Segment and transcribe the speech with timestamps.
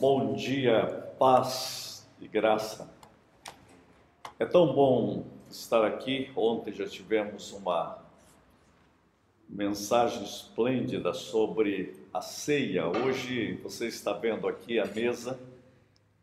[0.00, 0.86] Bom dia,
[1.18, 2.88] paz e graça.
[4.38, 6.30] É tão bom estar aqui.
[6.36, 7.98] Ontem já tivemos uma
[9.48, 12.86] mensagem esplêndida sobre a ceia.
[12.86, 15.36] Hoje você está vendo aqui a mesa,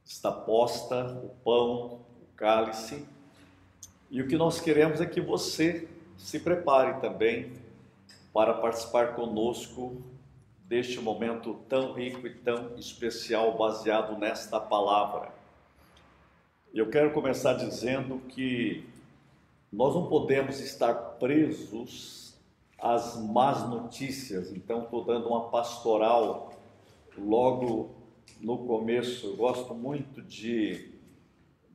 [0.06, 3.06] está posta o pão, o cálice.
[4.10, 5.86] E o que nós queremos é que você
[6.18, 7.52] se prepare também
[8.34, 10.02] para participar conosco
[10.68, 15.32] deste momento tão rico e tão especial baseado nesta palavra.
[16.74, 18.84] Eu quero começar dizendo que
[19.72, 22.36] nós não podemos estar presos
[22.80, 24.52] às más notícias.
[24.52, 26.54] Então, estou dando uma pastoral
[27.18, 27.92] logo
[28.42, 29.28] no começo.
[29.28, 30.92] Eu gosto muito de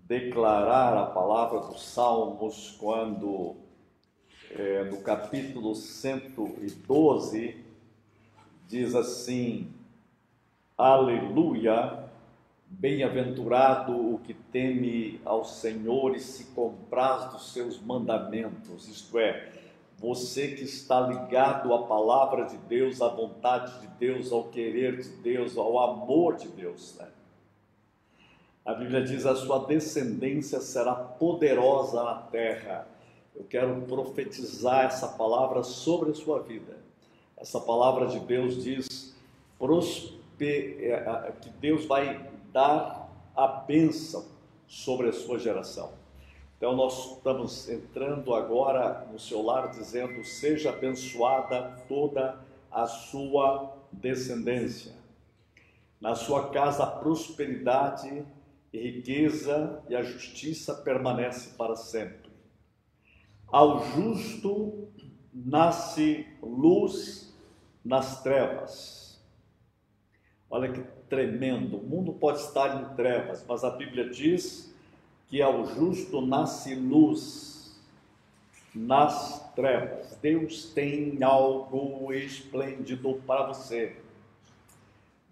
[0.06, 3.56] declarar a palavra dos Salmos quando,
[4.50, 7.69] é, no capítulo 112,
[8.70, 9.68] diz assim:
[10.78, 12.04] Aleluia,
[12.68, 19.50] bem-aventurado o que teme ao Senhor e se compraz dos seus mandamentos, isto é,
[19.98, 25.08] você que está ligado à palavra de Deus, à vontade de Deus, ao querer de
[25.16, 26.96] Deus, ao amor de Deus.
[26.96, 27.08] Né?
[28.64, 32.86] A Bíblia diz: a sua descendência será poderosa na terra.
[33.34, 36.89] Eu quero profetizar essa palavra sobre a sua vida
[37.40, 39.16] essa palavra de Deus diz
[40.40, 44.26] é, que Deus vai dar a bênção
[44.66, 45.92] sobre a sua geração.
[46.56, 52.38] Então nós estamos entrando agora no seu lar dizendo: seja abençoada toda
[52.70, 54.92] a sua descendência.
[55.98, 58.24] Na sua casa a prosperidade
[58.72, 62.30] e riqueza e a justiça permanece para sempre.
[63.48, 64.88] Ao justo
[65.32, 67.29] nasce luz
[67.84, 69.20] nas trevas.
[70.50, 71.76] Olha que tremendo.
[71.76, 74.74] O mundo pode estar em trevas, mas a Bíblia diz
[75.28, 77.80] que ao justo nasce luz
[78.74, 80.16] nas trevas.
[80.20, 83.96] Deus tem algo esplêndido para você.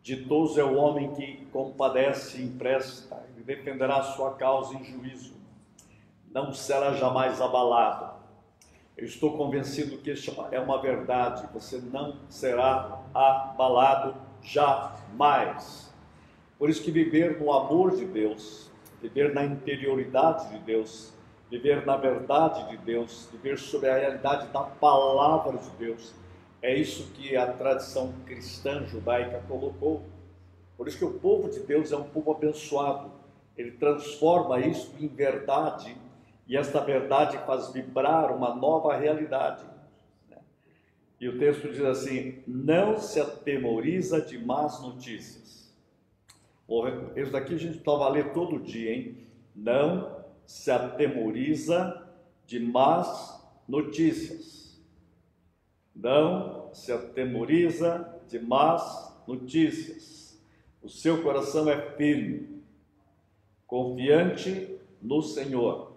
[0.03, 5.35] Ditoso é o homem que compadece e empresta, e defenderá a sua causa em juízo.
[6.33, 8.18] Não será jamais abalado
[8.99, 10.13] eu estou convencido que
[10.51, 11.49] é uma verdade.
[11.55, 15.95] Você não será abalado jamais.
[16.59, 18.69] Por isso que viver no amor de Deus,
[19.01, 21.15] viver na interioridade de Deus,
[21.49, 26.13] viver na verdade de Deus, viver sobre a realidade da palavra de Deus,
[26.61, 30.03] é isso que a tradição cristã judaica colocou.
[30.77, 33.13] Por isso que o povo de Deus é um povo abençoado.
[33.57, 35.97] Ele transforma isso em verdade
[36.49, 39.65] e esta verdade faz vibrar uma nova realidade.
[41.21, 45.77] E o texto diz assim: não se atemoriza de más notícias.
[47.17, 49.19] Isso daqui a gente estava a ler todo dia, hein?
[49.55, 52.09] Não se atemoriza
[52.47, 54.81] de más notícias.
[55.95, 60.41] Não se atemoriza de más notícias.
[60.81, 62.63] O seu coração é firme,
[63.67, 65.88] confiante no Senhor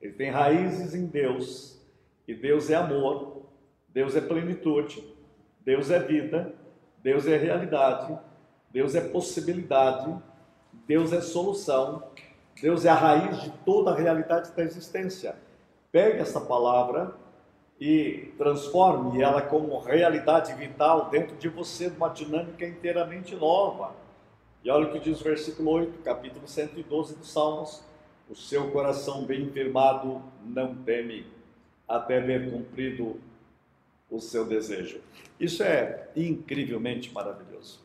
[0.00, 1.78] ele tem raízes em Deus.
[2.26, 3.42] E Deus é amor,
[3.88, 5.04] Deus é plenitude,
[5.60, 6.54] Deus é vida,
[7.02, 8.16] Deus é realidade,
[8.70, 10.16] Deus é possibilidade,
[10.86, 12.04] Deus é solução,
[12.60, 15.34] Deus é a raiz de toda a realidade da existência.
[15.90, 17.14] Pegue essa palavra
[17.80, 23.94] e transforme ela como realidade vital dentro de você, uma dinâmica inteiramente nova.
[24.62, 27.89] E olha o que diz o versículo 8, capítulo 112 dos Salmos
[28.30, 31.26] o seu coração bem firmado não teme
[31.88, 33.20] até ver cumprido
[34.08, 35.00] o seu desejo.
[35.38, 37.80] Isso é incrivelmente maravilhoso.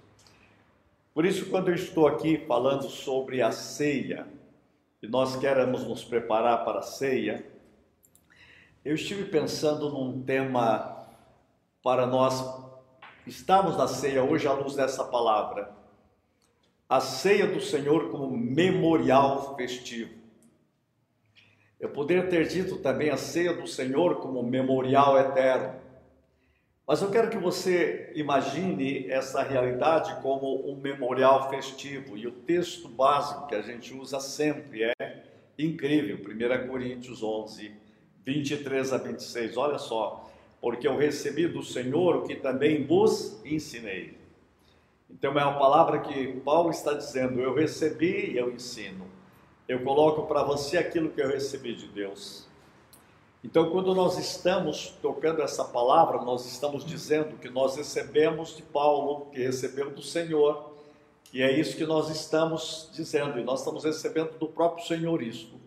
[1.15, 4.27] Por isso, quando eu estou aqui falando sobre a ceia,
[5.01, 7.43] e nós queremos nos preparar para a ceia,
[8.83, 11.07] eu estive pensando num tema
[11.81, 12.43] para nós
[13.25, 15.71] estarmos na ceia hoje à luz dessa palavra.
[16.87, 20.24] A ceia do Senhor como memorial festivo.
[21.79, 25.75] Eu poderia ter dito também a ceia do Senhor como memorial eterno.
[26.87, 32.17] Mas eu quero que você imagine essa realidade como um memorial festivo.
[32.17, 35.23] E o texto básico que a gente usa sempre é
[35.59, 36.17] incrível.
[36.17, 37.71] 1 Coríntios 11,
[38.23, 39.57] 23 a 26.
[39.57, 40.31] Olha só.
[40.61, 44.17] Porque eu recebi do Senhor o que também vos ensinei.
[45.09, 49.14] Então é uma palavra que Paulo está dizendo: eu recebi e eu ensino
[49.67, 52.45] eu coloco para você aquilo que eu recebi de Deus.
[53.43, 59.27] Então, quando nós estamos tocando essa palavra, nós estamos dizendo que nós recebemos de Paulo,
[59.31, 60.73] que recebeu do Senhor,
[61.35, 65.59] E é isso que nós estamos dizendo, e nós estamos recebendo do próprio Senhor isso.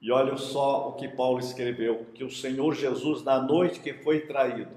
[0.00, 4.22] E olha só o que Paulo escreveu: que o Senhor Jesus, na noite que foi
[4.22, 4.72] traído,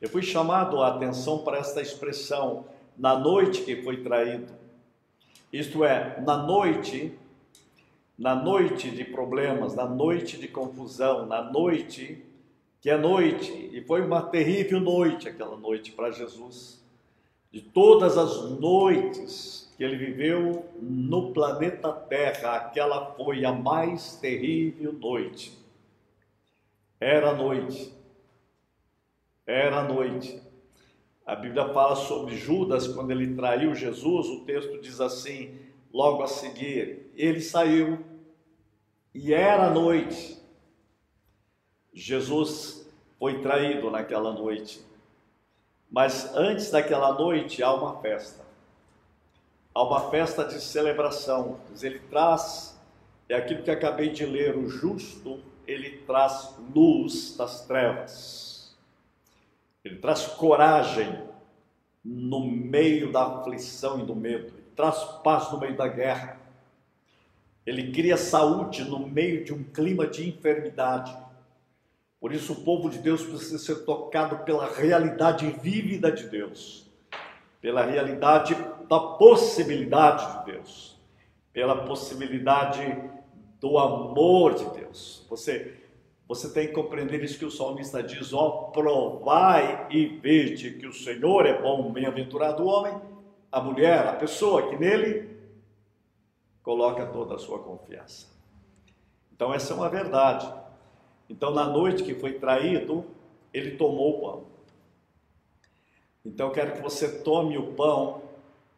[0.00, 2.64] eu fui chamado a atenção para esta expressão,
[2.96, 4.61] na noite que foi traído.
[5.52, 7.12] Isto é, na noite,
[8.18, 12.24] na noite de problemas, na noite de confusão, na noite
[12.82, 16.82] que é noite, e foi uma terrível noite aquela noite para Jesus.
[17.52, 24.92] De todas as noites que ele viveu no planeta Terra, aquela foi a mais terrível
[24.92, 25.56] noite.
[26.98, 27.94] Era noite.
[29.46, 30.41] Era noite.
[31.24, 35.58] A Bíblia fala sobre Judas quando ele traiu Jesus, o texto diz assim,
[35.92, 38.04] logo a seguir, ele saiu
[39.14, 40.38] e era noite.
[41.92, 44.84] Jesus foi traído naquela noite.
[45.90, 48.42] Mas antes daquela noite há uma festa
[49.74, 51.58] a uma festa de celebração.
[51.80, 52.78] Ele traz,
[53.28, 58.51] é aquilo que acabei de ler, o justo, ele traz luz das trevas.
[59.84, 61.22] Ele traz coragem
[62.04, 64.48] no meio da aflição e do medo.
[64.48, 66.40] Ele traz paz no meio da guerra.
[67.64, 71.16] Ele cria saúde no meio de um clima de enfermidade.
[72.20, 76.82] Por isso, o povo de Deus precisa ser tocado pela realidade vívida de Deus
[77.62, 78.56] pela realidade
[78.88, 80.98] da possibilidade de Deus,
[81.52, 83.00] pela possibilidade
[83.60, 85.24] do amor de Deus.
[85.30, 85.80] Você
[86.34, 90.92] você tem que compreender isso que o salmista diz: ó, provai e vede que o
[90.92, 92.98] Senhor é bom, bem-aventurado o homem,
[93.50, 95.30] a mulher, a pessoa que nele
[96.62, 98.28] coloca toda a sua confiança.
[99.34, 100.50] Então, essa é uma verdade.
[101.28, 103.04] Então, na noite que foi traído,
[103.52, 104.52] ele tomou o pão.
[106.24, 108.22] Então eu quero que você tome o pão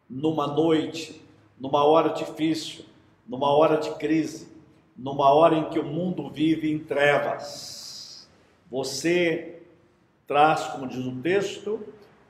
[0.09, 1.21] numa noite,
[1.59, 2.85] numa hora difícil,
[3.27, 4.54] numa hora de crise,
[4.95, 8.27] numa hora em que o mundo vive em trevas.
[8.71, 9.61] Você
[10.25, 11.79] traz, como diz o texto,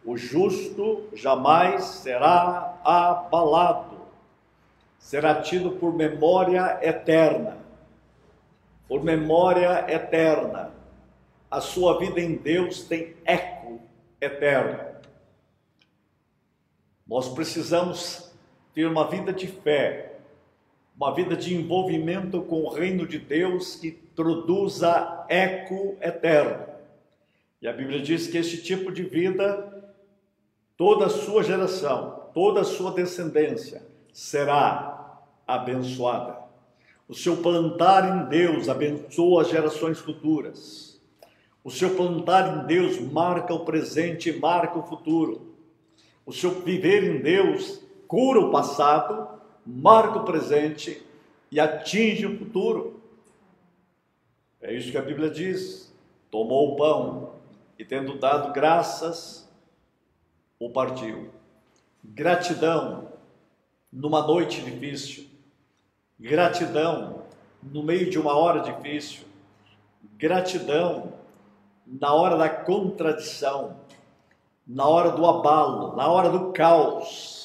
[0.03, 3.97] o justo jamais será abalado,
[5.00, 7.57] será tido por memória eterna.
[8.88, 10.71] Por memória eterna.
[11.50, 13.79] A sua vida em Deus tem eco
[14.19, 14.95] eterno.
[17.07, 18.31] Nós precisamos
[18.73, 20.14] ter uma vida de fé,
[20.95, 26.65] uma vida de envolvimento com o reino de Deus que produza eco eterno.
[27.62, 29.94] E a Bíblia diz que este tipo de vida,
[30.77, 36.38] toda a sua geração, toda a sua descendência será abençoada.
[37.07, 41.01] O seu plantar em Deus abençoa as gerações futuras.
[41.63, 45.56] O seu plantar em Deus marca o presente e marca o futuro.
[46.25, 49.27] O seu viver em Deus cura o passado,
[49.65, 51.06] marca o presente
[51.51, 53.01] e atinge o futuro.
[54.62, 55.94] É isso que a Bíblia diz.
[56.29, 57.35] Tomou o pão
[57.79, 59.50] e, tendo dado graças,
[60.59, 61.29] o partiu.
[62.03, 63.09] Gratidão
[63.91, 65.25] numa noite difícil,
[66.19, 67.23] gratidão
[67.63, 69.25] no meio de uma hora difícil,
[70.17, 71.13] gratidão
[71.88, 73.77] na hora da contradição,
[74.67, 77.44] na hora do abalo, na hora do caos.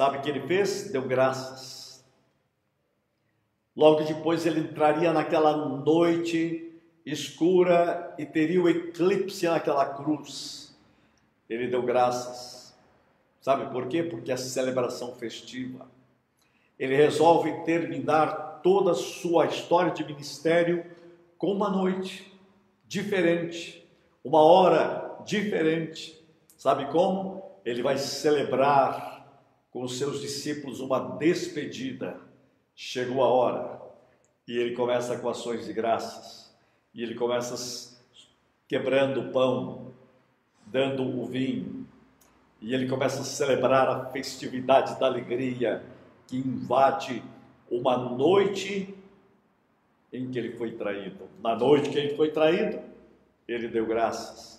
[0.00, 0.90] Sabe o que ele fez?
[0.90, 2.02] Deu graças.
[3.76, 6.72] Logo depois ele entraria naquela noite
[7.04, 10.74] escura e teria o eclipse naquela cruz.
[11.50, 12.74] Ele deu graças.
[13.42, 14.02] Sabe por quê?
[14.02, 15.86] Porque é celebração festiva.
[16.78, 20.82] Ele resolve terminar toda a sua história de ministério
[21.36, 22.34] com uma noite
[22.86, 23.86] diferente,
[24.24, 26.18] uma hora diferente.
[26.56, 27.42] Sabe como?
[27.66, 29.19] Ele vai celebrar
[29.70, 32.20] com os seus discípulos uma despedida.
[32.74, 33.80] Chegou a hora.
[34.46, 36.52] E ele começa com ações de graças.
[36.94, 37.98] E ele começa
[38.66, 39.92] quebrando o pão,
[40.66, 41.86] dando o vinho.
[42.60, 45.82] E ele começa a celebrar a festividade da alegria
[46.26, 47.22] que invade
[47.70, 48.94] uma noite
[50.12, 51.28] em que ele foi traído.
[51.40, 52.80] Na noite que ele foi traído,
[53.46, 54.50] ele deu graças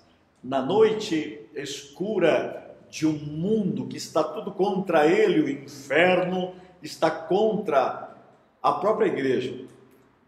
[0.44, 2.61] na noite escura
[2.92, 8.14] de um mundo que está tudo contra ele, o inferno está contra
[8.62, 9.66] a própria igreja.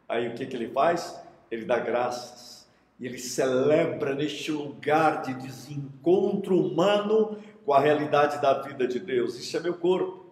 [0.07, 1.21] Aí o que, que ele faz?
[1.51, 2.65] Ele dá graças.
[2.97, 9.37] E ele celebra neste lugar de desencontro humano com a realidade da vida de Deus.
[9.37, 10.25] Isso é meu corpo,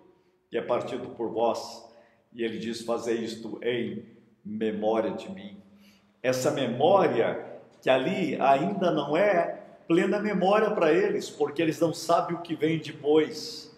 [0.50, 1.86] que é partido por vós.
[2.34, 4.06] E ele diz: Fazer isto em
[4.46, 5.62] memória de mim.
[6.24, 9.51] Essa memória que ali ainda não é
[9.92, 13.76] plena memória para eles, porque eles não sabem o que vem depois.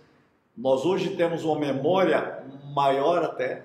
[0.55, 3.63] Nós hoje temos uma memória maior até,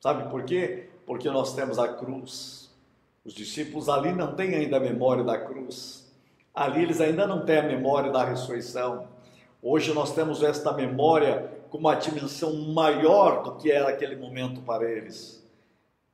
[0.00, 0.88] sabe por quê?
[1.04, 2.70] Porque nós temos a cruz.
[3.22, 6.10] Os discípulos ali não têm ainda a memória da cruz.
[6.54, 9.06] Ali eles ainda não têm a memória da ressurreição.
[9.62, 14.90] Hoje nós temos esta memória com uma dimensão maior do que era aquele momento para
[14.90, 15.46] eles.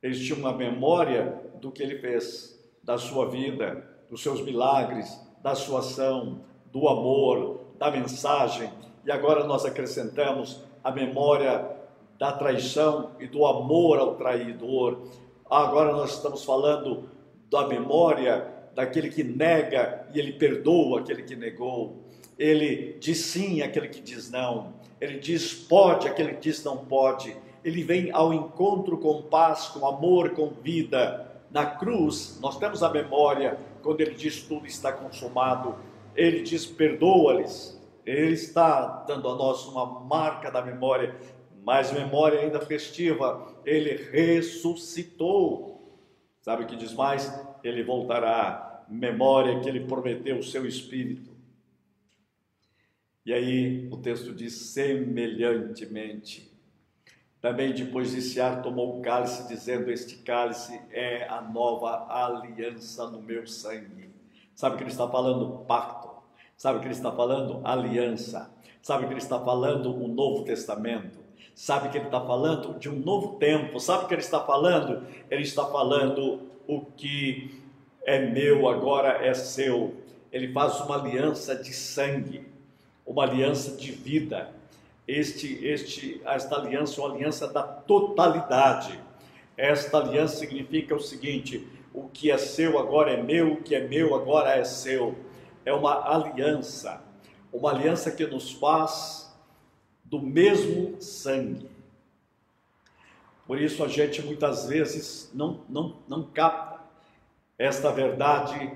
[0.03, 5.55] Eles tinham uma memória do que ele fez, da sua vida, dos seus milagres, da
[5.55, 6.41] sua ação,
[6.73, 8.69] do amor, da mensagem,
[9.05, 11.65] e agora nós acrescentamos a memória
[12.19, 15.03] da traição e do amor ao traidor.
[15.49, 17.09] Agora nós estamos falando
[17.49, 21.95] da memória daquele que nega e ele perdoa aquele que negou.
[22.37, 24.73] Ele diz sim àquele que diz não.
[24.99, 27.33] Ele diz pode àquele que diz não pode.
[27.63, 31.25] Ele vem ao encontro com paz, com amor, com vida.
[31.49, 35.75] Na cruz, nós temos a memória quando ele diz tudo está consumado,
[36.15, 41.15] ele diz perdoa-lhes, ele está dando a nós uma marca da memória,
[41.63, 45.99] mas memória ainda festiva, ele ressuscitou.
[46.41, 47.31] Sabe o que diz mais?
[47.63, 51.35] Ele voltará, memória que ele prometeu o seu espírito.
[53.25, 56.56] E aí o texto diz semelhantemente.
[57.47, 63.21] Também depois de cear, tomou o cálice, dizendo: Este cálice é a nova aliança no
[63.21, 64.09] meu sangue.
[64.53, 65.59] Sabe o que ele está falando?
[65.59, 66.09] Pacto.
[66.57, 67.61] Sabe o que ele está falando?
[67.63, 68.51] Aliança.
[68.81, 69.95] Sabe o que ele está falando?
[69.95, 71.19] O Novo Testamento.
[71.55, 72.77] Sabe o que ele está falando?
[72.77, 73.79] De um novo tempo.
[73.79, 75.07] Sabe o que ele está falando?
[75.31, 77.63] Ele está falando o que
[78.05, 79.95] é meu agora é seu.
[80.33, 82.45] Ele faz uma aliança de sangue,
[83.05, 84.53] uma aliança de vida
[85.07, 88.99] este, este, esta aliança, uma aliança da totalidade.
[89.55, 93.87] Esta aliança significa o seguinte: o que é seu agora é meu, o que é
[93.87, 95.15] meu agora é seu.
[95.65, 97.01] É uma aliança,
[97.51, 99.33] uma aliança que nos faz
[100.03, 101.69] do mesmo sangue.
[103.45, 106.81] Por isso a gente muitas vezes não, não, não capta
[107.57, 108.71] esta verdade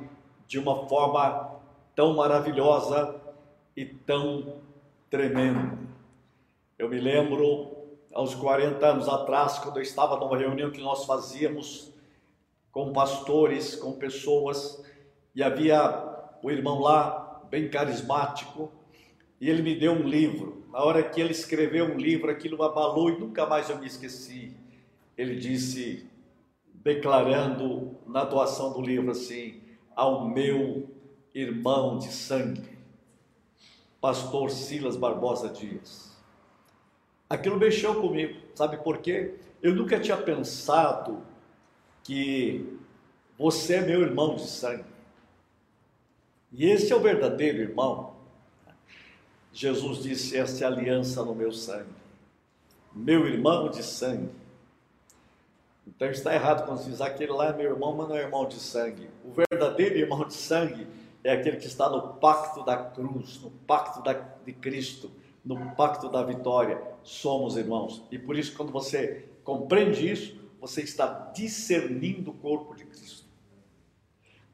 [0.48, 1.60] de uma forma
[1.96, 3.22] tão maravilhosa
[3.76, 4.56] e tão
[5.10, 5.91] tremenda.
[6.82, 7.78] Eu me lembro,
[8.12, 11.94] aos 40 anos atrás, quando eu estava numa reunião que nós fazíamos
[12.72, 14.84] com pastores, com pessoas,
[15.36, 15.80] e havia
[16.42, 18.72] o irmão lá, bem carismático,
[19.40, 20.66] e ele me deu um livro.
[20.72, 24.52] Na hora que ele escreveu um livro, aquilo abalou e nunca mais eu me esqueci.
[25.16, 26.10] Ele disse,
[26.74, 29.62] declarando na doação do livro assim:
[29.96, 30.90] ao meu
[31.32, 32.76] irmão de sangue,
[34.02, 36.11] pastor Silas Barbosa Dias
[37.32, 39.36] aquilo mexeu comigo, sabe por quê?
[39.64, 41.22] Eu nunca tinha pensado
[42.04, 42.78] que
[43.38, 44.84] você é meu irmão de sangue.
[46.52, 48.14] E esse é o verdadeiro irmão.
[49.54, 51.90] Jesus disse: Esta é aliança no meu sangue.
[52.94, 54.30] Meu irmão de sangue.
[55.88, 58.46] Então está errado quando se diz aquele lá é meu irmão, mas não é irmão
[58.46, 59.10] de sangue.
[59.24, 60.86] O verdadeiro irmão de sangue
[61.24, 65.10] é aquele que está no pacto da cruz, no pacto da, de Cristo,
[65.44, 66.82] no pacto da vitória.
[67.04, 68.04] Somos irmãos.
[68.12, 73.26] E por isso, quando você compreende isso, você está discernindo o corpo de Cristo.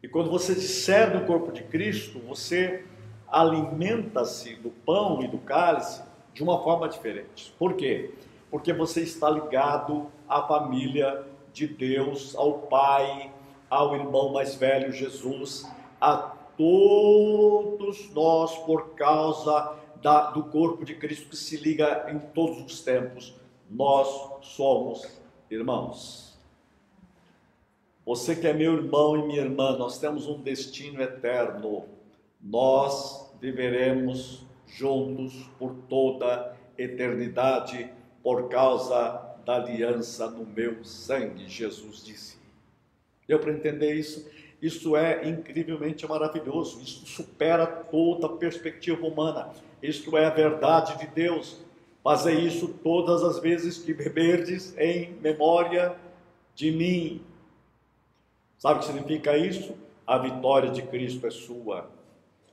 [0.02, 2.86] E quando você discerne o corpo de Cristo, você
[3.28, 6.02] alimenta-se do pão e do cálice
[6.34, 7.54] de uma forma diferente.
[7.60, 8.14] Por quê?
[8.50, 13.32] Porque você está ligado à família de Deus, ao Pai,
[13.70, 16.16] ao irmão mais velho Jesus, a
[16.56, 22.82] todos nós por causa da, do corpo de Cristo que se liga em todos os
[22.82, 23.36] tempos.
[23.70, 25.06] Nós somos
[25.50, 26.38] irmãos.
[28.06, 31.86] Você que é meu irmão e minha irmã, nós temos um destino eterno.
[32.42, 37.90] Nós viveremos juntos por toda eternidade
[38.24, 42.38] por causa da aliança no meu sangue, Jesus disse.
[43.28, 44.30] Deu para entender isso?
[44.62, 49.52] Isso é incrivelmente maravilhoso, isso supera toda perspectiva humana.
[49.82, 51.58] Isto é a verdade de Deus.
[52.04, 55.96] Fazei isso todas as vezes que beberdes em memória
[56.56, 57.22] de mim.
[58.58, 59.76] Sabe o que significa isso?
[60.06, 61.90] A vitória de Cristo é sua,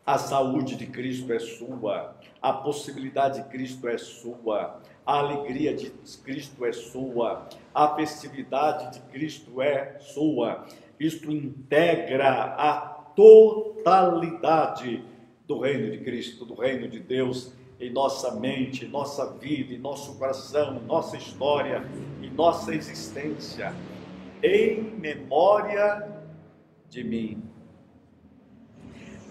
[0.04, 5.90] a saúde de Cristo é sua, a possibilidade de Cristo é sua, a alegria de
[6.24, 10.66] Cristo é sua, a festividade de Cristo é sua.
[10.98, 12.28] Isto integra
[12.58, 12.76] a
[13.14, 15.04] totalidade
[15.46, 20.16] do reino de Cristo, do reino de Deus em nossa mente, nossa vida, em nosso
[20.16, 21.84] coração, em nossa história,
[22.22, 23.74] em nossa existência,
[24.42, 26.22] em memória
[26.88, 27.42] de mim.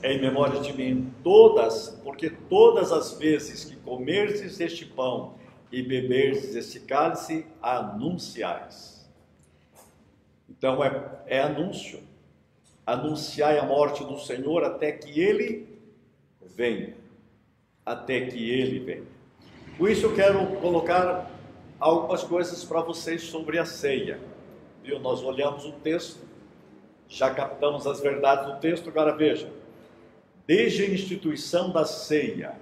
[0.04, 5.36] em memória de mim, todas, porque todas as vezes que comerdes este pão
[5.72, 9.10] e beberdes este cálice, anunciais.
[10.50, 12.02] Então é, é anúncio.
[12.86, 15.74] Anunciai a morte do Senhor até que ele
[16.56, 16.96] venha.
[17.86, 19.04] Até que ele venha.
[19.78, 21.30] Com isso eu quero colocar
[21.80, 24.20] algumas coisas para vocês sobre a ceia.
[24.84, 25.00] Viu?
[25.00, 26.22] Nós olhamos o texto,
[27.08, 29.52] já captamos as verdades do texto, agora veja.
[30.46, 32.56] Desde a instituição da ceia,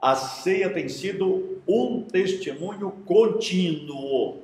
[0.00, 4.42] a ceia tem sido um testemunho contínuo.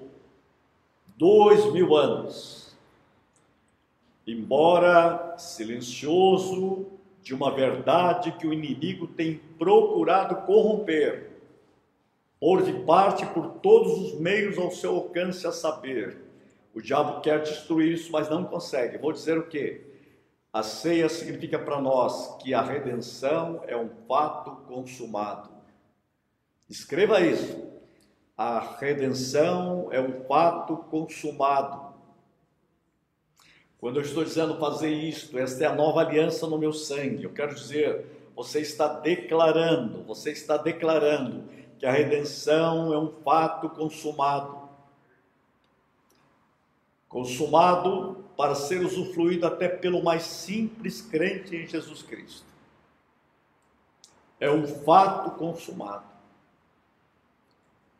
[1.16, 2.76] Dois mil anos.
[4.26, 6.86] Embora silencioso,
[7.26, 11.28] de uma verdade que o inimigo tem procurado corromper,
[12.38, 16.18] por de parte por todos os meios ao seu alcance a saber.
[16.72, 18.96] O diabo quer destruir isso, mas não consegue.
[18.96, 19.80] Vou dizer o que?
[20.52, 25.50] A ceia significa para nós que a redenção é um fato consumado.
[26.70, 27.60] Escreva isso.
[28.38, 31.85] A redenção é um fato consumado.
[33.80, 37.24] Quando eu estou dizendo fazer isto, esta é a nova aliança no meu sangue.
[37.24, 41.44] Eu quero dizer, você está declarando, você está declarando
[41.78, 44.66] que a redenção é um fato consumado.
[47.08, 52.46] Consumado para ser usufruído até pelo mais simples crente em Jesus Cristo.
[54.38, 56.04] É um fato consumado.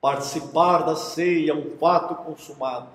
[0.01, 2.89] Participar da ceia é um fato consumado.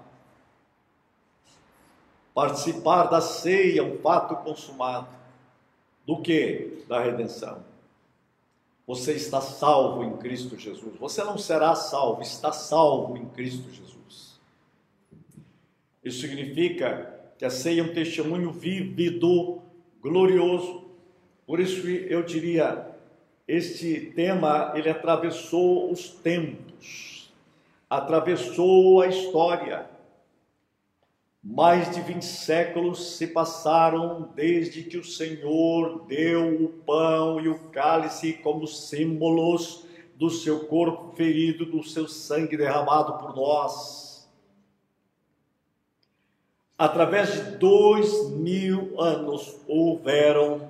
[2.33, 5.07] Participar da ceia é um fato consumado.
[6.05, 6.83] Do que?
[6.87, 7.63] Da redenção.
[8.87, 10.95] Você está salvo em Cristo Jesus.
[10.97, 14.39] Você não será salvo, está salvo em Cristo Jesus.
[16.03, 19.61] Isso significa que a ceia é um testemunho vívido,
[20.01, 20.85] glorioso.
[21.45, 22.87] Por isso eu diria,
[23.47, 27.31] este tema ele atravessou os tempos,
[27.89, 29.89] atravessou a história.
[31.43, 37.57] Mais de 20 séculos se passaram desde que o Senhor deu o pão e o
[37.71, 44.29] cálice como símbolos do seu corpo ferido, do seu sangue derramado por nós.
[46.77, 50.69] Através de dois mil anos houveram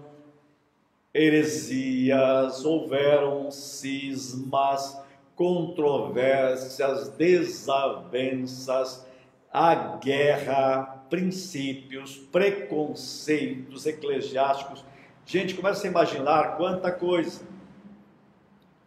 [1.13, 4.97] heresias, houveram cismas,
[5.35, 9.05] controvérsias, desavenças,
[9.53, 14.83] a guerra, princípios, preconceitos eclesiásticos.
[15.25, 17.41] Gente, começa a imaginar quanta coisa.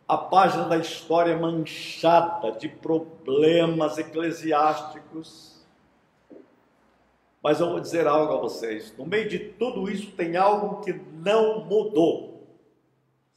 [0.07, 5.55] A página da história é manchada de problemas eclesiásticos
[7.45, 10.95] mas eu vou dizer algo a vocês: no meio de tudo isso tem algo que
[10.95, 12.43] não mudou.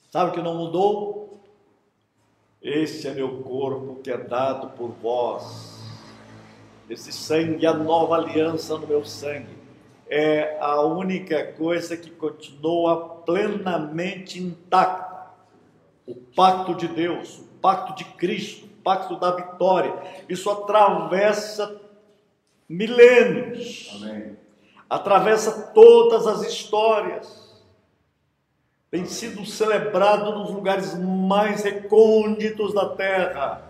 [0.09, 1.41] Sabe o que não mudou?
[2.61, 5.76] Este é meu corpo que é dado por vós.
[6.89, 9.57] Esse sangue, a nova aliança no meu sangue,
[10.09, 15.27] é a única coisa que continua plenamente intacta.
[16.05, 19.93] O pacto de Deus, o pacto de Cristo, o pacto da vitória.
[20.29, 21.81] Isso atravessa
[22.69, 24.37] milênios, Amém.
[24.89, 27.47] atravessa todas as histórias,
[28.89, 33.66] tem sido celebrado nos lugares mais recônditos da terra.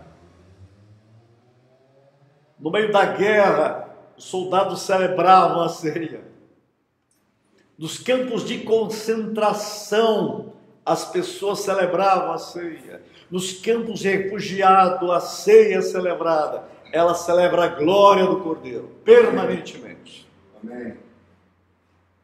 [2.59, 6.21] No meio da guerra, os soldados celebravam a ceia.
[7.77, 10.53] Nos campos de concentração,
[10.85, 13.01] as pessoas celebravam a ceia.
[13.29, 20.27] Nos campos de refugiado, a ceia celebrada ela celebra a glória do Cordeiro permanentemente.
[20.63, 20.95] Amém.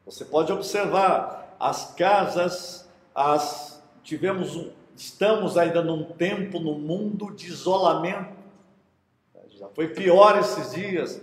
[0.06, 8.43] Você pode observar as casas, as tivemos estamos ainda num tempo no mundo de isolamento.
[9.64, 11.22] Já foi pior esses dias,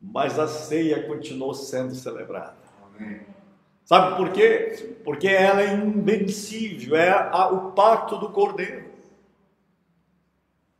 [0.00, 2.56] mas a ceia continuou sendo celebrada.
[2.82, 3.20] Amém.
[3.84, 4.98] Sabe por quê?
[5.04, 8.88] Porque ela é invencível, é a, o pacto do Cordeiro.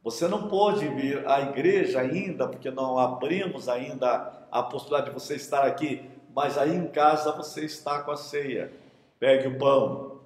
[0.02, 5.37] Você não pode vir à igreja ainda, porque não abrimos ainda a possibilidade de você
[5.37, 8.72] estar aqui, mas aí em casa você está com a ceia.
[9.20, 10.20] Pegue o pão,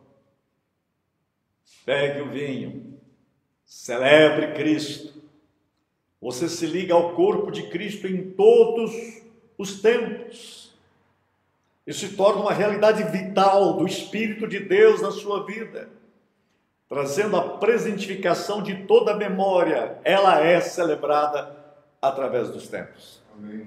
[1.85, 2.99] pegue o vinho,
[3.63, 5.22] celebre Cristo.
[6.23, 8.93] Você se liga ao corpo de Cristo em todos
[9.59, 10.73] os tempos.
[11.87, 15.91] Isso se torna uma realidade vital do Espírito de Deus na sua vida
[16.93, 21.57] trazendo a presentificação de toda a memória, ela é celebrada
[22.03, 23.23] através dos tempos.
[23.35, 23.67] Amém.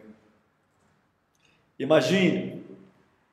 [1.80, 2.64] Imagine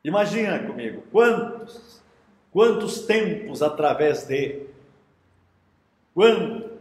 [0.02, 2.02] Imagina comigo, quantos,
[2.50, 4.66] quantos tempos através de,
[6.12, 6.71] quanto,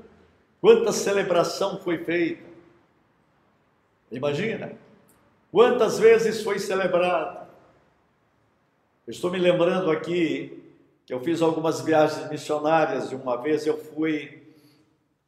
[0.62, 2.48] quanta celebração foi feita.
[4.12, 4.74] Imagina,
[5.52, 7.50] quantas vezes foi celebrado.
[9.08, 10.64] estou me lembrando aqui
[11.06, 14.44] que eu fiz algumas viagens missionárias e uma vez eu fui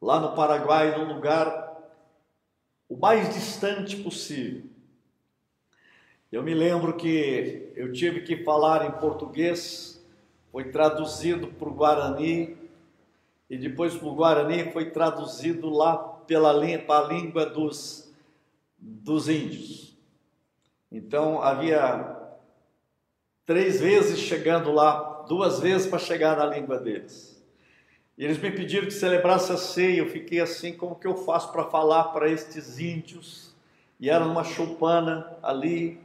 [0.00, 1.64] lá no Paraguai, num lugar
[2.88, 4.62] o mais distante possível.
[6.30, 10.04] Eu me lembro que eu tive que falar em português,
[10.52, 12.56] foi traduzido para o Guarani,
[13.48, 18.12] e depois para o Guarani foi traduzido lá pela a língua dos,
[18.78, 19.94] dos índios.
[20.90, 22.16] Então havia
[23.44, 27.34] três vezes chegando lá, duas vezes para chegar na língua deles.
[28.16, 29.98] E eles me pediram que celebrasse a ceia.
[29.98, 33.54] Eu fiquei assim, como que eu faço para falar para estes índios?
[33.98, 36.00] E era numa choupana ali,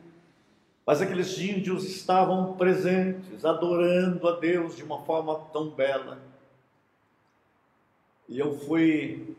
[0.86, 6.20] mas aqueles índios estavam presentes, adorando a Deus de uma forma tão bela.
[8.30, 9.36] E eu fui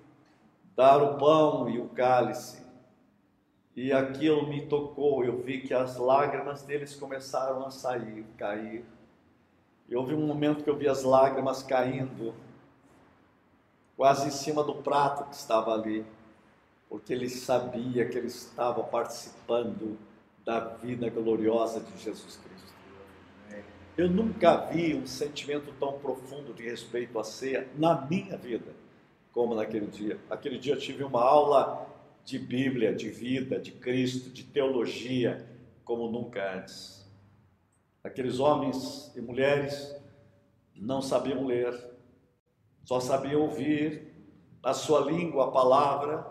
[0.75, 2.61] dar o pão e o cálice,
[3.77, 5.25] e aquilo me tocou.
[5.25, 8.85] Eu vi que as lágrimas deles começaram a sair, cair.
[9.89, 12.35] E houve um momento que eu vi as lágrimas caindo,
[13.97, 16.05] quase em cima do prato que estava ali,
[16.89, 19.97] porque ele sabia que ele estava participando
[20.45, 22.50] da vida gloriosa de Jesus Cristo.
[23.97, 28.73] Eu nunca vi um sentimento tão profundo de respeito à ceia na minha vida
[29.33, 30.19] como naquele dia.
[30.29, 31.87] Aquele dia eu tive uma aula
[32.25, 35.47] de Bíblia, de vida, de Cristo, de teologia,
[35.85, 37.09] como nunca antes.
[38.03, 39.95] Aqueles homens e mulheres
[40.75, 41.75] não sabiam ler,
[42.85, 44.13] só sabiam ouvir
[44.63, 46.27] na sua língua a palavra,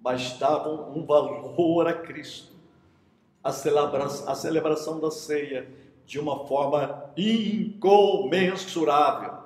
[0.00, 2.54] mas davam um valor a Cristo
[3.44, 5.68] a celebração, a celebração da ceia
[6.06, 9.44] de uma forma incomensurável.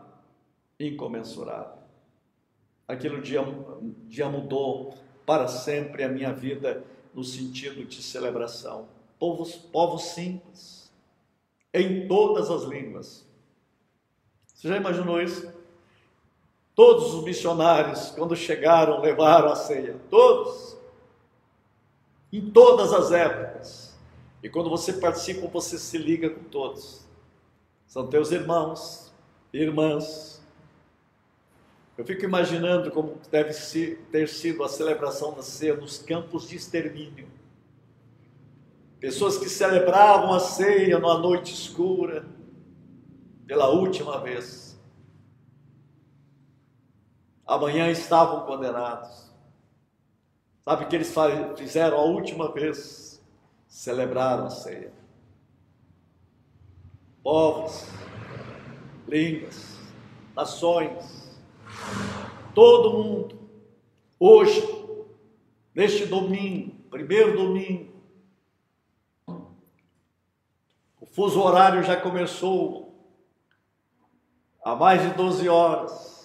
[0.79, 1.79] Incomensurável.
[2.87, 3.43] Aquele dia,
[4.07, 4.95] dia mudou
[5.27, 8.87] para sempre a minha vida no sentido de celebração.
[9.19, 10.93] Povos, povos simples,
[11.75, 13.27] em todas as línguas.
[14.47, 15.53] Você já imaginou isso?
[16.75, 19.99] Todos os missionários, quando chegaram, levaram a ceia.
[20.09, 20.79] Todos.
[22.33, 23.88] Em todas as épocas.
[24.43, 27.07] E quando você participa, você se liga com todos.
[27.87, 29.13] São teus irmãos,
[29.53, 30.41] irmãs.
[31.97, 33.53] Eu fico imaginando como deve
[34.13, 37.27] ter sido a celebração da ceia nos campos de extermínio.
[39.01, 42.27] Pessoas que celebravam a ceia numa noite escura,
[43.47, 44.79] pela última vez.
[47.47, 49.33] Amanhã estavam condenados.
[50.65, 51.15] Sabe o que eles
[51.57, 53.08] fizeram a última vez?
[53.69, 54.93] Celebraram a ceia.
[57.23, 57.87] Povos,
[59.07, 59.79] línguas,
[60.35, 61.39] nações,
[62.55, 63.39] todo mundo,
[64.19, 64.63] hoje,
[65.75, 67.93] neste domingo, primeiro domingo,
[71.01, 72.89] o fuso horário já começou
[74.65, 76.18] há mais de 12 horas.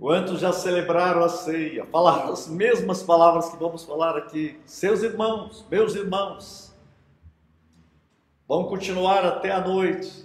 [0.00, 1.84] Quantos já celebraram a ceia?
[1.84, 4.58] Falaram as mesmas palavras que vamos falar aqui.
[4.64, 6.74] Seus irmãos, meus irmãos,
[8.48, 10.24] vão continuar até a noite.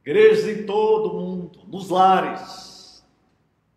[0.00, 3.04] Igrejas em todo o mundo, nos lares.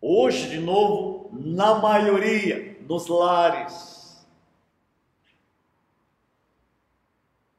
[0.00, 4.26] Hoje, de novo, na maioria, nos lares.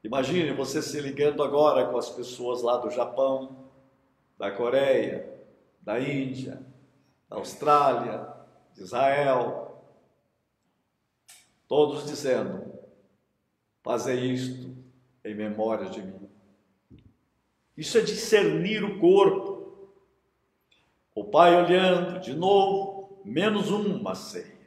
[0.03, 3.69] Imagine você se ligando agora com as pessoas lá do Japão,
[4.39, 5.37] da Coreia,
[5.83, 6.67] da Índia,
[7.29, 8.27] da Austrália,
[8.73, 9.83] de Israel,
[11.67, 12.73] todos dizendo:
[13.83, 14.75] Fazei isto
[15.23, 16.29] em memória de mim.
[17.77, 19.59] Isso é discernir o corpo.
[21.15, 24.59] O pai olhando de novo, menos uma ceia.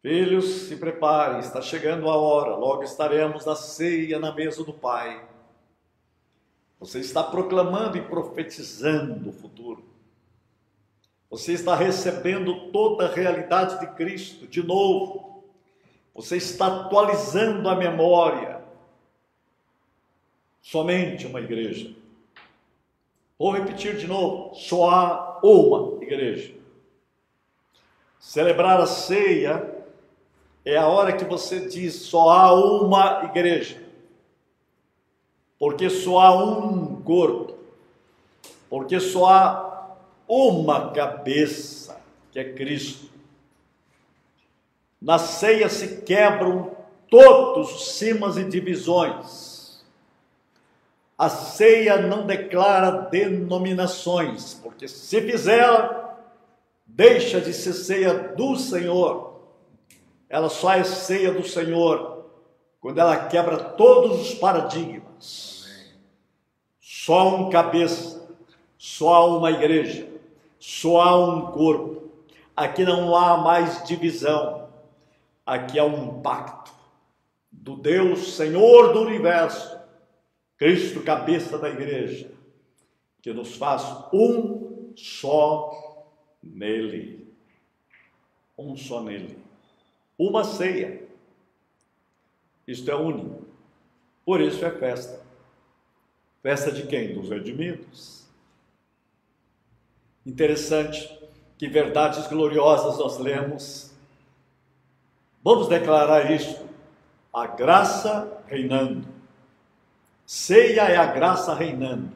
[0.00, 5.28] Filhos, se preparem, está chegando a hora, logo estaremos na ceia na mesa do Pai.
[6.78, 9.95] Você está proclamando e profetizando o futuro.
[11.36, 15.44] Você está recebendo toda a realidade de Cristo de novo.
[16.14, 18.62] Você está atualizando a memória.
[20.62, 21.94] Somente uma igreja.
[23.38, 26.54] Vou repetir de novo: só há uma igreja.
[28.18, 29.76] Celebrar a ceia
[30.64, 33.78] é a hora que você diz: só há uma igreja.
[35.58, 37.58] Porque só há um corpo.
[38.70, 39.65] Porque só há
[40.28, 42.00] uma cabeça,
[42.32, 43.10] que é Cristo.
[45.00, 46.76] Na ceia se quebram
[47.08, 49.84] todos os cimas e divisões.
[51.18, 56.14] A ceia não declara denominações, porque se fizer,
[56.84, 59.40] deixa de ser ceia do Senhor.
[60.28, 62.26] Ela só é ceia do Senhor
[62.80, 65.66] quando ela quebra todos os paradigmas.
[66.80, 68.28] Só um cabeça,
[68.76, 70.06] só uma igreja,
[70.58, 72.10] só há um corpo.
[72.56, 74.68] Aqui não há mais divisão.
[75.44, 76.72] Aqui há um pacto
[77.52, 79.78] do Deus Senhor do universo,
[80.56, 82.30] Cristo cabeça da igreja,
[83.22, 86.04] que nos faz um só
[86.42, 87.26] nele.
[88.56, 89.38] Um só nele.
[90.18, 91.06] Uma ceia.
[92.66, 93.44] Isto é único.
[94.24, 95.24] Por isso é festa.
[96.42, 97.14] Festa de quem?
[97.14, 98.25] Dos redimidos.
[100.26, 101.16] Interessante
[101.56, 103.92] que verdades gloriosas nós lemos.
[105.42, 106.66] Vamos declarar isto.
[107.32, 109.06] A graça reinando.
[110.26, 112.10] Ceia é a graça reinando.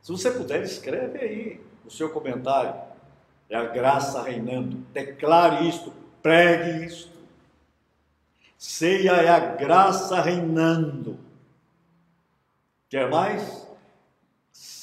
[0.00, 2.74] Se você puder, escreve aí no seu comentário.
[3.50, 4.78] É a graça reinando.
[4.94, 7.18] Declare isto, pregue isto.
[8.56, 11.18] Ceia é a graça reinando.
[12.88, 13.67] Quer mais?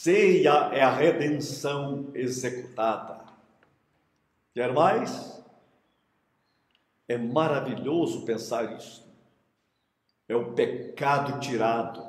[0.05, 3.25] Ceia é a redenção executada.
[4.53, 5.43] Quer mais?
[7.07, 9.03] É maravilhoso pensar isso.
[10.29, 12.07] É o pecado tirado.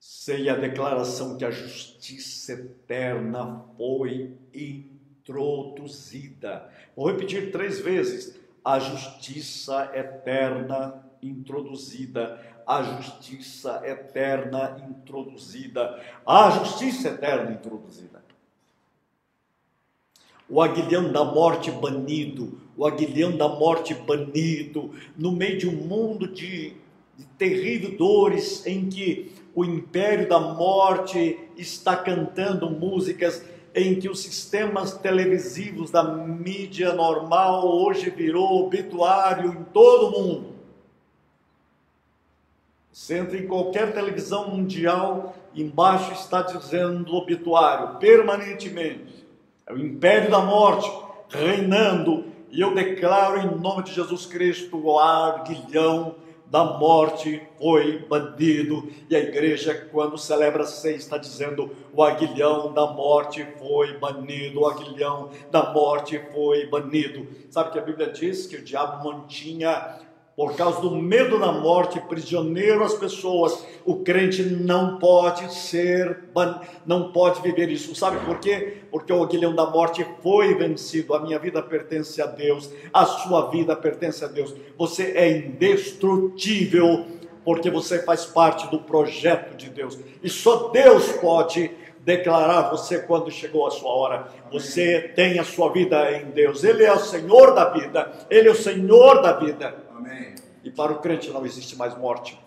[0.00, 5.48] Ceia a declaração que a justiça eterna foi introduzida.
[6.96, 17.52] Vou repetir três vezes: a justiça eterna introduzida, a justiça eterna introduzida, a justiça eterna
[17.52, 18.24] introduzida.
[20.48, 26.28] O aguilhão da morte banido, o aguilhão da morte banido, no meio de um mundo
[26.28, 26.74] de,
[27.16, 33.42] de terríveis dores em que o império da morte está cantando músicas
[33.74, 40.55] em que os sistemas televisivos da mídia normal hoje virou obituário em todo o mundo.
[42.96, 49.26] Você entra em qualquer televisão mundial, embaixo está dizendo obituário, permanentemente.
[49.66, 50.90] É o império da morte
[51.28, 56.14] reinando, e eu declaro em nome de Jesus Cristo o arguilhão
[56.46, 58.90] da morte foi banido.
[59.10, 64.60] E a igreja, quando celebra a ceia, está dizendo: o aguilhão da morte foi banido,
[64.60, 67.26] o aguilhão da morte foi banido.
[67.50, 70.05] Sabe que a Bíblia diz que o diabo mantinha
[70.36, 73.66] por causa do medo da morte, prisioneiro as pessoas.
[73.86, 76.24] O crente não pode ser,
[76.84, 77.94] não pode viver isso.
[77.94, 78.82] Sabe por quê?
[78.90, 81.14] Porque o aguilhão da morte foi vencido.
[81.14, 84.54] A minha vida pertence a Deus, a sua vida pertence a Deus.
[84.76, 87.06] Você é indestrutível
[87.42, 89.98] porque você faz parte do projeto de Deus.
[90.22, 91.70] E só Deus pode
[92.04, 94.28] declarar você quando chegou a sua hora.
[94.52, 96.62] Você tem a sua vida em Deus.
[96.62, 98.12] Ele é o Senhor da vida.
[98.28, 99.85] Ele é o Senhor da vida.
[99.96, 100.34] Amém.
[100.62, 102.38] E para o crente não existe mais morte.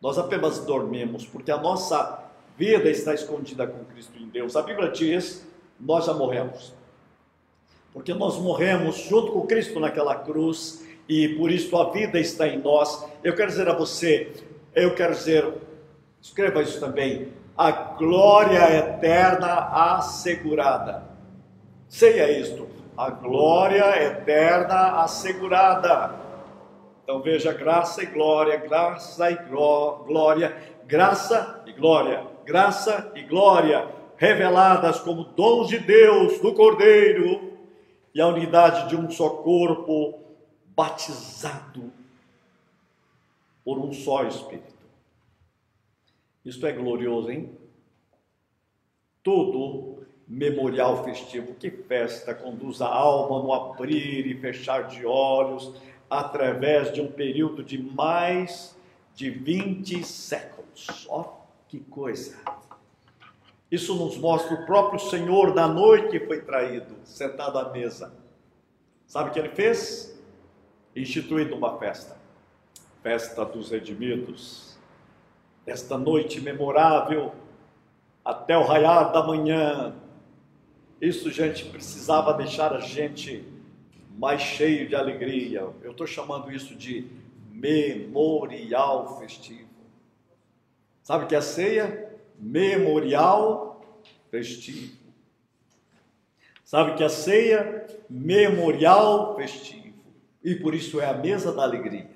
[0.00, 2.24] Nós apenas dormimos, porque a nossa
[2.56, 4.54] vida está escondida com Cristo em Deus.
[4.54, 5.44] A Bíblia diz:
[5.80, 6.72] nós já morremos.
[7.92, 12.58] Porque nós morremos junto com Cristo naquela cruz e por isso a vida está em
[12.58, 13.04] nós.
[13.24, 14.32] Eu quero dizer a você,
[14.74, 15.52] eu quero dizer,
[16.20, 21.08] escreva isso também, a glória eterna assegurada.
[21.88, 26.18] Seja isto, a glória eterna assegurada.
[27.04, 34.98] Então veja graça e glória, graça e glória, graça e glória, graça e glória, reveladas
[34.98, 37.56] como dons de Deus, do Cordeiro,
[38.12, 40.18] e a unidade de um só corpo,
[40.74, 41.92] batizado
[43.64, 44.74] por um só Espírito.
[46.44, 47.56] Isto é glorioso, hein?
[49.22, 49.97] Tudo
[50.28, 51.54] memorial festivo.
[51.54, 55.72] Que festa conduz a alma no abrir e fechar de olhos
[56.10, 58.76] através de um período de mais
[59.14, 61.06] de 20 séculos.
[61.08, 61.24] Ó, oh,
[61.66, 62.36] que coisa!
[63.70, 68.14] Isso nos mostra o próprio Senhor da noite que foi traído, sentado à mesa.
[69.06, 70.18] Sabe o que ele fez?
[70.96, 72.16] Instituindo uma festa.
[73.02, 74.78] Festa dos redimidos.
[75.66, 77.32] Esta noite memorável,
[78.24, 79.94] até o raiar da manhã,
[81.00, 83.44] isso, gente, precisava deixar a gente
[84.18, 85.68] mais cheio de alegria.
[85.82, 87.06] Eu estou chamando isso de
[87.52, 89.68] memorial festivo.
[91.02, 92.10] Sabe o que é ceia?
[92.38, 93.80] Memorial
[94.30, 94.96] festivo.
[96.64, 97.86] Sabe o que é ceia?
[98.10, 99.94] Memorial festivo.
[100.42, 102.10] E por isso é a mesa da alegria.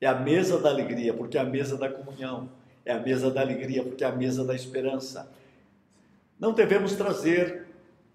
[0.00, 2.50] É a mesa da alegria, porque é a mesa da comunhão.
[2.84, 5.32] É a mesa da alegria, porque é a mesa da esperança.
[6.38, 7.67] Não devemos trazer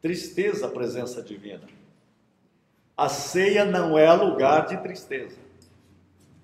[0.04, 1.63] tristeza à presença divina.
[2.96, 5.38] A ceia não é lugar de tristeza.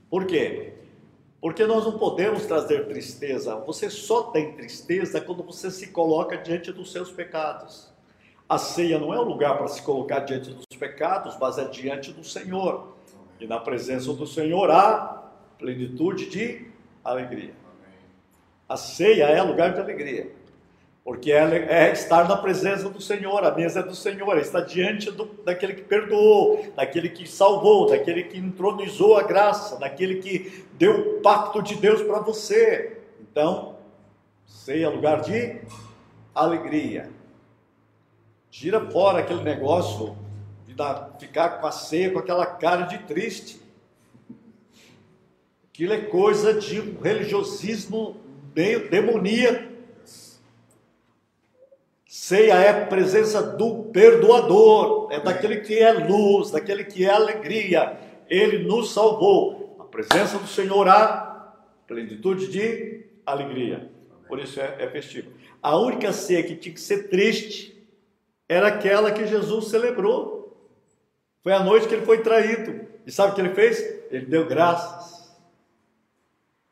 [0.10, 0.76] Por quê?
[1.42, 3.58] Porque nós não podemos trazer tristeza.
[3.58, 7.92] Você só tem tristeza quando você se coloca diante dos seus pecados.
[8.48, 12.14] A ceia não é o lugar para se colocar diante dos pecados, mas é diante
[12.14, 12.96] do Senhor.
[13.42, 16.66] E na presença do Senhor há plenitude de
[17.04, 17.54] alegria.
[18.70, 20.39] A ceia é lugar de alegria.
[21.10, 25.10] Porque é, é, estar na presença do Senhor, a mesa é do Senhor, estar diante
[25.10, 31.00] do, daquele que perdoou, daquele que salvou, daquele que entronizou a graça, daquele que deu
[31.00, 33.00] o pacto de Deus para você.
[33.22, 33.76] Então,
[34.46, 35.60] ceia é lugar de
[36.36, 37.10] alegria.
[38.52, 40.16] Tira fora aquele negócio
[40.68, 43.60] de dar, ficar com a ceia com aquela cara de triste.
[45.74, 48.16] Aquilo é coisa de um religiosismo
[48.56, 49.79] meio demoníaco.
[52.12, 58.00] Ceia é a presença do perdoador, é daquele que é luz, daquele que é alegria.
[58.28, 59.78] Ele nos salvou.
[59.80, 61.54] A presença do Senhor há
[61.86, 63.92] plenitude de alegria.
[64.28, 65.32] Por isso é, é festivo.
[65.62, 67.80] A única ceia que tinha que ser triste
[68.48, 70.68] era aquela que Jesus celebrou.
[71.44, 72.88] Foi a noite que ele foi traído.
[73.06, 73.80] E sabe o que ele fez?
[74.10, 75.32] Ele deu graças.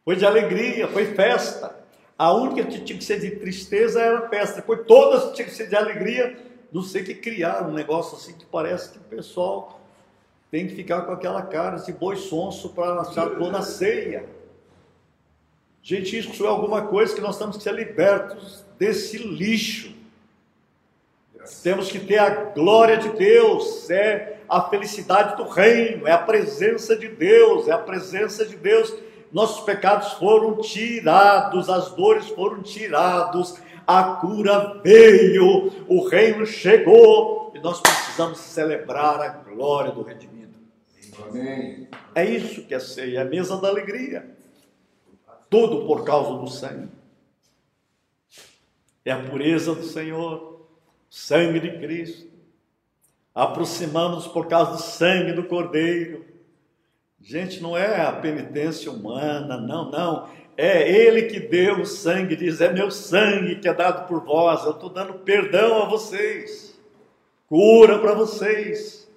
[0.04, 1.78] Foi de alegria, foi festa.
[2.17, 4.58] A única que tinha que ser de tristeza era a festa.
[4.58, 6.36] Depois todas tinham que ser de alegria.
[6.71, 9.80] Não sei que criar um negócio assim que parece que o pessoal
[10.49, 14.27] tem que ficar com aquela cara de boi sonso para achar toda a ceia.
[15.84, 19.95] Gente, isso é alguma coisa que nós temos que ser libertos desse lixo.
[21.63, 26.95] Temos que ter a glória de Deus, é a felicidade do reino, é a presença
[26.95, 28.93] de Deus, é a presença de Deus
[29.31, 37.59] nossos pecados foram tirados, as dores foram tirados, a cura veio, o reino chegou e
[37.59, 40.57] nós precisamos celebrar a glória do redimido.
[41.27, 41.87] Amém.
[42.13, 44.35] É isso que é ceia, é a mesa da alegria.
[45.49, 46.89] Tudo por causa do sangue.
[49.05, 50.67] É a pureza do Senhor,
[51.09, 52.27] sangue de Cristo.
[53.33, 56.37] Aproximamos por causa do sangue do Cordeiro
[57.27, 60.29] Gente, não é a penitência humana, não, não.
[60.55, 64.63] É Ele que deu o sangue, diz: é meu sangue que é dado por vós.
[64.63, 66.79] Eu estou dando perdão a vocês,
[67.49, 69.11] cura para vocês,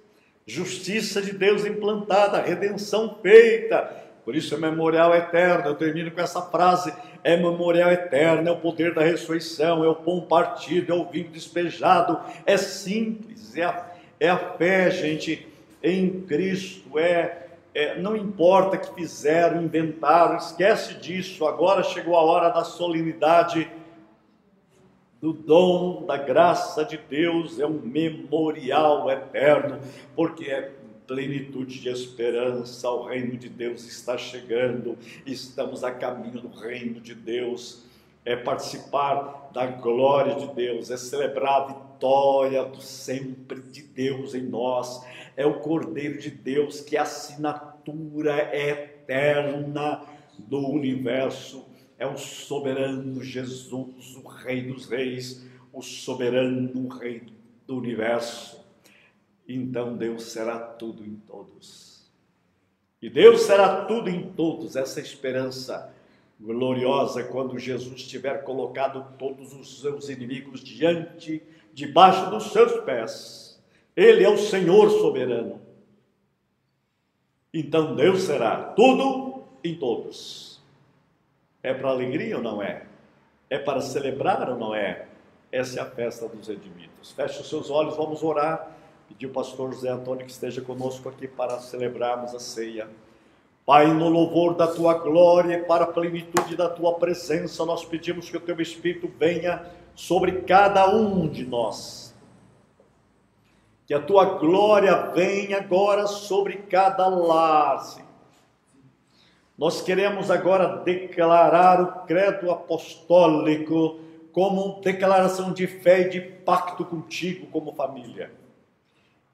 [0.45, 3.89] justiça de Deus implantada, redenção feita.
[4.25, 5.69] Por isso é memorial eterno.
[5.69, 6.93] Eu termino com essa frase:
[7.23, 11.29] é memorial eterno, é o poder da ressurreição, é o pão partido, é o vinho
[11.29, 12.19] despejado.
[12.45, 15.47] É simples, é a, é a fé, gente,
[15.81, 21.45] em Cristo, é é, não importa que fizeram, inventaram, esquece disso.
[21.45, 23.69] Agora chegou a hora da solenidade
[25.21, 29.79] do dom da graça de Deus, é um memorial eterno,
[30.15, 30.71] porque é
[31.05, 37.13] plenitude de esperança, o reino de Deus está chegando, estamos a caminho do reino de
[37.13, 37.83] Deus,
[38.25, 44.43] é participar da glória de Deus, é celebrar a vitória do sempre de Deus em
[44.43, 50.03] nós, é o Cordeiro de Deus que é a assinatura eterna
[50.37, 51.65] do universo,
[51.97, 57.23] é o soberano Jesus, o Rei dos Reis, o soberano Rei
[57.67, 58.65] do universo.
[59.47, 62.09] Então Deus será tudo em todos.
[63.01, 65.93] E Deus será tudo em todos, essa esperança
[66.39, 71.41] gloriosa quando Jesus tiver colocado todos os seus inimigos diante,
[71.73, 73.50] debaixo dos seus pés
[73.95, 75.59] ele é o Senhor soberano.
[77.53, 80.61] Então Deus será tudo em todos.
[81.61, 82.85] É para alegria ou não é?
[83.49, 85.07] É para celebrar ou não é?
[85.51, 87.11] Essa é a festa dos redimidos.
[87.11, 88.71] Feche os seus olhos, vamos orar.
[89.09, 92.87] Pedir o pastor José Antônio que esteja conosco aqui para celebrarmos a ceia.
[93.65, 98.29] Pai, no louvor da tua glória e para a plenitude da tua presença, nós pedimos
[98.29, 102.10] que o teu Espírito venha sobre cada um de nós
[103.91, 108.07] que a tua glória venha agora sobre cada lar, Senhor.
[109.57, 113.99] Nós queremos agora declarar o credo apostólico
[114.31, 118.31] como declaração de fé e de pacto contigo como família.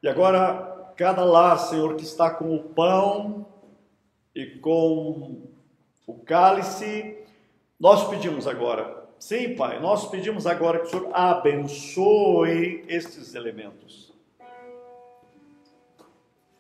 [0.02, 3.46] E agora, cada lar, Senhor, que está com o pão
[4.34, 5.44] e com
[6.08, 7.16] o cálice,
[7.80, 14.07] nós pedimos agora, sim, Pai, nós pedimos agora que o Senhor abençoe estes elementos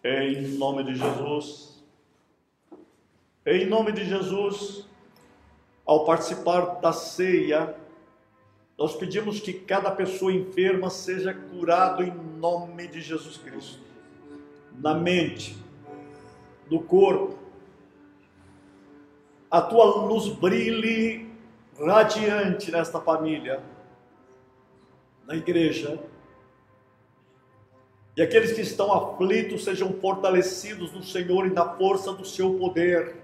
[0.09, 1.83] Em nome de Jesus.
[3.45, 4.87] Em nome de Jesus,
[5.85, 7.75] ao participar da ceia,
[8.77, 13.81] nós pedimos que cada pessoa enferma seja curado em nome de Jesus Cristo.
[14.79, 15.57] Na mente,
[16.71, 17.37] no corpo,
[19.51, 21.29] a tua luz brilhe
[21.77, 23.61] radiante nesta família,
[25.25, 25.99] na igreja,
[28.17, 33.15] e aqueles que estão aflitos sejam fortalecidos no Senhor e na força do seu poder.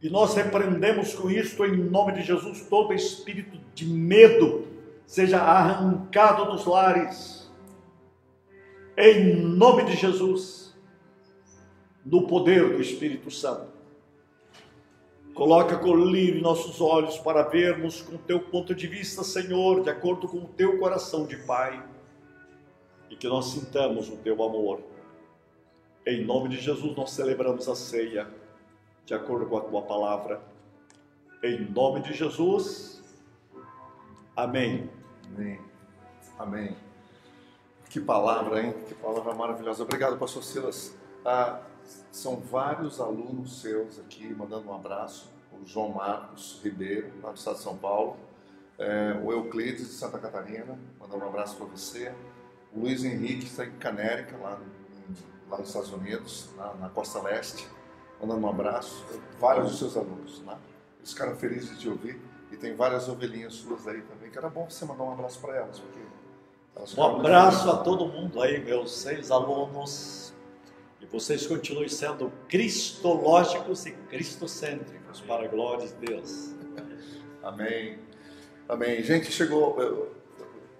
[0.00, 4.68] E nós repreendemos com isto, em nome de Jesus, todo espírito de medo
[5.04, 7.50] seja arrancado dos lares.
[8.96, 10.76] Em nome de Jesus,
[12.06, 13.66] no poder do Espírito Santo.
[15.34, 20.28] Coloca colírio em nossos olhos para vermos com teu ponto de vista, Senhor, de acordo
[20.28, 21.93] com o teu coração de Pai
[23.10, 24.80] e que nós sintamos o teu amor.
[26.06, 28.28] Em nome de Jesus, nós celebramos a ceia
[29.04, 30.42] de acordo com a tua palavra.
[31.42, 33.02] Em nome de Jesus,
[34.36, 34.90] amém.
[35.34, 35.60] Amém.
[36.38, 36.76] Amém.
[37.88, 38.74] Que palavra, hein?
[38.88, 39.82] Que palavra maravilhosa.
[39.82, 40.96] Obrigado, pastor Silas.
[41.24, 41.60] Ah,
[42.10, 45.32] são vários alunos seus aqui mandando um abraço.
[45.52, 48.16] O João Marcos Ribeiro, lá do estado de São Paulo.
[48.78, 52.12] É, o Euclides de Santa Catarina, mandando um abraço para você.
[52.74, 54.60] Luiz Henrique está em Canérica, lá,
[55.48, 57.68] lá nos Estados Unidos, na, na, costa leste,
[58.20, 59.04] mandando um abraço.
[59.38, 60.56] Vários dos seus alunos, né?
[60.98, 62.20] Eles ficaram felizes de te ouvir.
[62.50, 65.56] E tem várias ovelhinhas suas aí também, que era bom você mandar um abraço para
[65.56, 65.98] elas, porque
[66.76, 70.32] elas Um abraço a todo mundo aí, meus seis alunos.
[71.00, 76.54] E vocês continuem sendo cristológicos e cristocêntricos, para a glória de Deus.
[77.42, 77.98] Amém.
[78.68, 79.02] Amém.
[79.02, 80.14] Gente, chegou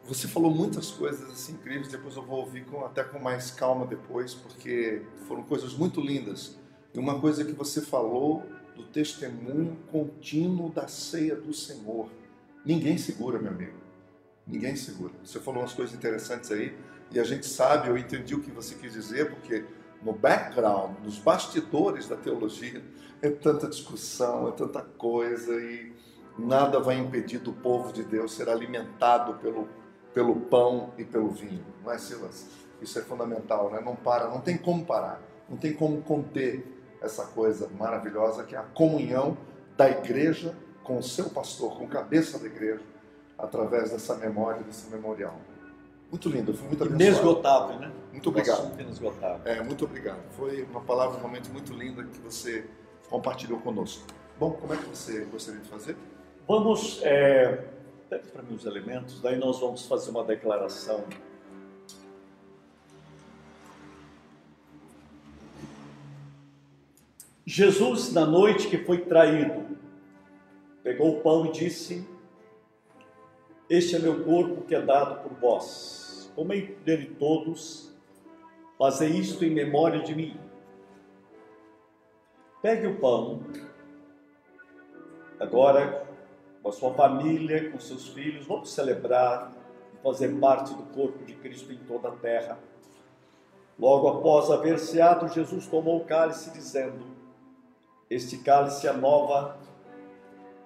[0.07, 3.87] você falou muitas coisas assim incríveis, depois eu vou ouvir com, até com mais calma
[3.87, 6.59] depois, porque foram coisas muito lindas.
[6.93, 8.43] E uma coisa que você falou
[8.77, 12.11] do testemunho contínuo da ceia do Senhor.
[12.65, 13.79] Ninguém segura, meu amigo.
[14.47, 15.13] Ninguém segura.
[15.25, 16.77] Você falou umas coisas interessantes aí,
[17.11, 19.65] e a gente sabe, eu entendi o que você quis dizer, porque
[20.03, 22.85] no background, nos bastidores da teologia,
[23.23, 25.93] é tanta discussão, é tanta coisa, e
[26.39, 29.67] nada vai impedir do povo de Deus ser alimentado pelo
[30.15, 31.65] pelo pão e pelo vinho.
[31.85, 32.47] Não é, Silas?
[32.81, 33.81] Isso é fundamental, né?
[33.85, 36.65] Não para, não tem como parar, não tem como conter
[37.03, 39.37] essa coisa maravilhosa que é a comunhão
[39.77, 42.83] da igreja com o seu pastor, com a cabeça da igreja,
[43.37, 45.37] através dessa memória, desse memorial.
[46.11, 47.03] Muito lindo, foi muito abençoado.
[47.03, 47.93] Inesgotável, né?
[48.12, 48.81] Muito obrigado.
[48.81, 49.41] Inesgotável.
[49.45, 50.21] É, muito obrigado.
[50.31, 52.65] Foi uma palavra realmente muito linda que você
[53.11, 54.07] compartilhou conosco.
[54.39, 55.97] Bom, como é que você gostaria de fazer?
[56.47, 57.65] Vamos é
[58.09, 61.05] Pede para mim os elementos, daí nós vamos fazer uma declaração.
[67.47, 69.79] Jesus, na noite que foi traído,
[70.83, 72.07] pegou o pão e disse:
[73.69, 76.33] Este é meu corpo que é dado por vós.
[76.35, 77.95] Comei dele todos,
[78.79, 80.37] fazei isto em memória de mim.
[82.61, 83.43] Pegue o pão,
[85.39, 86.04] agora
[86.65, 89.53] com a sua família, com seus filhos, vamos celebrar
[89.93, 92.59] e fazer parte do corpo de Cristo em toda a terra.
[93.79, 97.05] Logo após haver ceado, Jesus tomou o cálice, dizendo:
[98.09, 99.59] Este cálice é a nova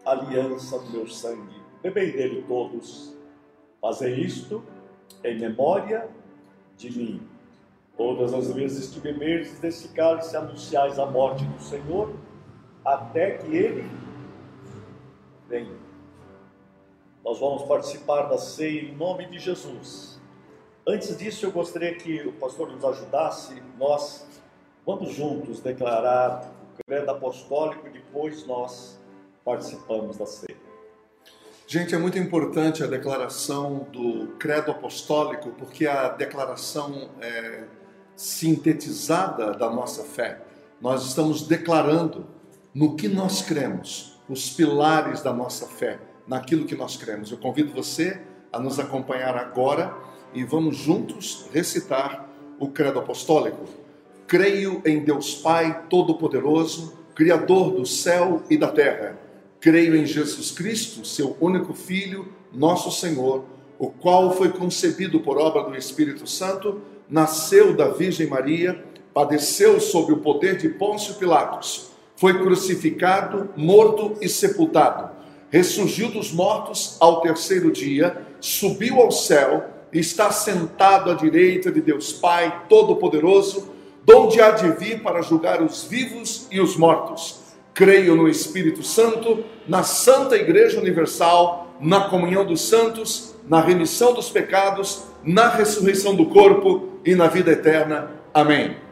[0.06, 1.60] aliança do meu sangue.
[1.82, 3.12] Bebei dele todos.
[3.80, 4.62] Fazei isto
[5.24, 6.08] em memória
[6.76, 7.28] de mim.
[7.96, 12.14] Todas as vezes que beberdes desse cálice, anunciais a morte do Senhor,
[12.84, 13.90] até que ele
[15.48, 15.87] venha.
[17.28, 20.18] Nós vamos participar da ceia em nome de Jesus.
[20.88, 23.62] Antes disso, eu gostaria que o pastor nos ajudasse.
[23.78, 24.26] Nós
[24.86, 28.98] vamos juntos declarar o credo apostólico e depois nós
[29.44, 30.56] participamos da ceia.
[31.66, 37.64] Gente, é muito importante a declaração do credo apostólico, porque a declaração é
[38.16, 40.40] sintetizada da nossa fé.
[40.80, 42.26] Nós estamos declarando
[42.74, 47.32] no que nós cremos, os pilares da nossa fé naquilo que nós cremos.
[47.32, 48.20] Eu convido você
[48.52, 49.96] a nos acompanhar agora
[50.34, 52.28] e vamos juntos recitar
[52.60, 53.64] o Credo Apostólico.
[54.26, 59.18] Creio em Deus Pai Todo-Poderoso, Criador do céu e da terra.
[59.58, 63.44] Creio em Jesus Cristo, seu único Filho, nosso Senhor,
[63.78, 70.12] o qual foi concebido por obra do Espírito Santo, nasceu da Virgem Maria, padeceu sob
[70.12, 75.17] o poder de Pôncio Pilatos, foi crucificado, morto e sepultado
[75.50, 82.12] ressurgiu dos mortos ao terceiro dia, subiu ao céu, está sentado à direita de Deus
[82.12, 83.70] Pai Todo-Poderoso,
[84.04, 87.40] donde há de vir para julgar os vivos e os mortos.
[87.74, 94.28] Creio no Espírito Santo, na Santa Igreja Universal, na comunhão dos santos, na remissão dos
[94.28, 98.10] pecados, na ressurreição do corpo e na vida eterna.
[98.34, 98.87] Amém.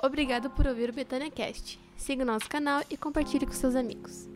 [0.00, 1.78] Obrigado por ouvir o Betânia Cast.
[1.96, 4.28] Siga o nosso canal e compartilhe com seus amigos.